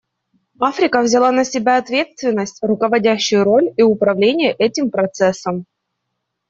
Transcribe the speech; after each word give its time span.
Африка 0.59 1.03
взяла 1.03 1.29
на 1.31 1.45
себя 1.45 1.77
ответственность, 1.77 2.57
руководящую 2.63 3.43
роль 3.43 3.71
и 3.77 3.83
управление 3.83 4.51
этим 4.51 4.89
процессом. 4.89 5.67